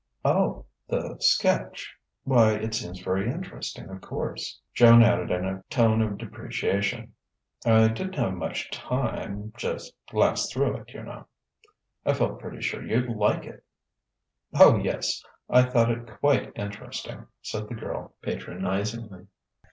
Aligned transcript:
"Oh... 0.25 0.65
the 0.87 1.17
sketch! 1.19 1.95
Why, 2.23 2.53
it 2.53 2.73
seems 2.73 2.99
very 3.01 3.31
interesting. 3.31 3.87
Of 3.87 4.01
course," 4.01 4.59
Joan 4.73 5.03
added 5.03 5.29
in 5.29 5.45
a 5.45 5.61
tone 5.69 6.01
of 6.01 6.17
depreciation, 6.17 7.13
"I 7.67 7.87
didn't 7.89 8.15
have 8.15 8.33
much 8.33 8.71
time 8.71 9.53
just 9.57 9.93
glanced 10.09 10.51
through 10.51 10.77
it, 10.77 10.93
you 10.95 11.03
know" 11.03 11.27
"I 12.03 12.13
felt 12.15 12.39
pretty 12.39 12.61
sure 12.63 12.81
you'd 12.83 13.09
like 13.09 13.45
it!" 13.45 13.63
"Oh, 14.55 14.75
yes; 14.77 15.21
I 15.47 15.61
thought 15.69 15.91
it 15.91 16.07
quite 16.19 16.51
interesting," 16.55 17.27
said 17.43 17.67
the 17.67 17.75
girl 17.75 18.15
patronizingly. 18.23 19.27